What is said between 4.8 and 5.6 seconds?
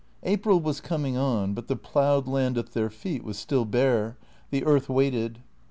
waited.